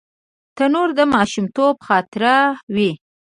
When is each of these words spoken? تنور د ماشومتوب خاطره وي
تنور 0.55 0.89
د 0.99 0.99
ماشومتوب 1.13 1.75
خاطره 1.87 2.35
وي 2.75 2.91